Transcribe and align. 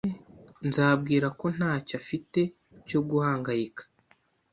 Nzabwira 0.67 1.27
ko 1.39 1.45
ntacyo 1.55 1.93
afite 2.01 2.41
cyo 2.87 2.99
guhangayika. 3.09 3.83